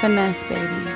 [0.00, 0.90] Finesse, baby.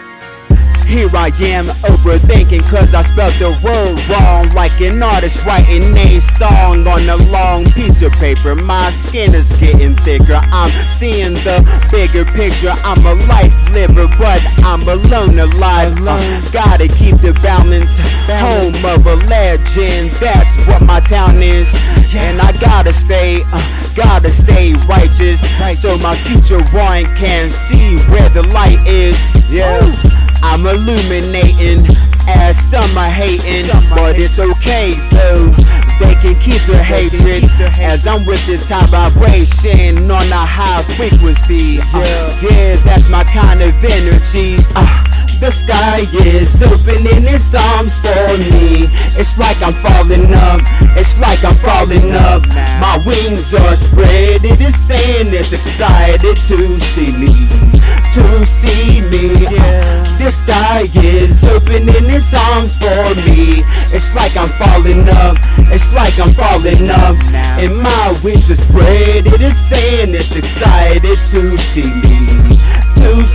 [0.87, 6.21] Here I am overthinking cause I spelled the word wrong Like an artist writing a
[6.21, 8.55] song on a long piece of paper.
[8.55, 12.73] My skin is getting thicker, I'm seeing the bigger picture.
[12.85, 15.97] I'm a life liver but I'm alone alive.
[16.01, 21.75] Uh, Gotta keep the balance, home of a legend That's what my town is.
[22.15, 25.41] And I gotta stay, uh, gotta stay righteous.
[25.81, 29.19] So my future one can see where the light is.
[29.51, 29.81] Yeah.
[30.43, 31.87] I'm illuminating
[32.29, 35.51] as some are hating, but it's okay though.
[35.99, 37.45] They can keep the hatred.
[37.81, 41.79] as I'm with this high vibration on a high frequency.
[41.93, 44.57] Uh, yeah, that's my kind of energy.
[44.75, 48.89] Uh, the sky is opening its arms for me.
[49.19, 50.61] It's like I'm falling up.
[50.97, 52.47] It's like I'm falling up.
[52.81, 54.45] My wings are spread.
[54.45, 57.35] It is saying it's excited to see me.
[58.13, 59.45] To see me.
[60.19, 63.65] The sky is opening its arms for me.
[63.93, 65.37] It's like I'm falling up.
[65.73, 67.17] It's like I'm falling up.
[67.61, 69.27] And my wings are spread.
[69.27, 72.57] It is saying it's excited to see me.
[72.95, 73.34] To see me.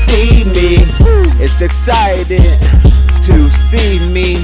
[1.61, 2.39] Exciting
[3.19, 4.35] to see me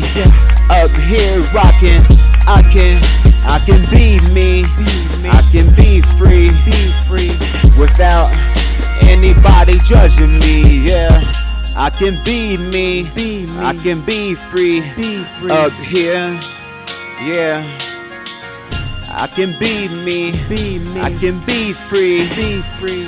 [0.69, 2.03] up here rocking.
[2.45, 3.01] I can,
[3.47, 4.65] I can be me.
[5.29, 7.29] I can be free, be free
[7.79, 8.29] without
[9.01, 10.85] anybody judging me.
[10.85, 11.21] Yeah.
[11.77, 13.59] I can be me, be me.
[13.59, 16.37] I can be free, be free up here.
[17.23, 17.63] Yeah.
[19.09, 20.99] I can be me, be me.
[20.99, 23.07] I can be free, be free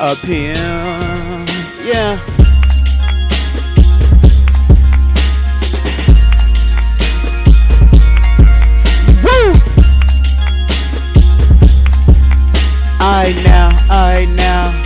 [0.00, 0.54] up here.
[1.84, 2.33] Yeah.
[13.24, 14.83] I now, I now,